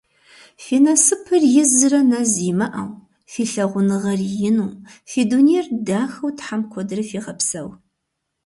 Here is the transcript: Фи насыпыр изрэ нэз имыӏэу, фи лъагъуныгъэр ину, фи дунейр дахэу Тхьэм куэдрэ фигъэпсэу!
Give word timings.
Фи 0.63 0.75
насыпыр 0.85 1.41
изрэ 1.61 2.01
нэз 2.09 2.33
имыӏэу, 2.49 2.89
фи 3.31 3.43
лъагъуныгъэр 3.51 4.21
ину, 4.49 4.67
фи 5.09 5.19
дунейр 5.29 5.65
дахэу 5.87 6.31
Тхьэм 6.37 6.61
куэдрэ 6.71 7.01
фигъэпсэу! 7.09 7.69